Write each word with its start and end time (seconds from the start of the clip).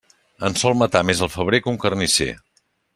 En 0.47 0.55
sol 0.61 0.77
matar 0.79 1.03
més 1.11 1.23
el 1.27 1.31
febrer 1.37 1.63
que 1.67 1.73
un 1.75 1.81
carnisser. 1.87 2.31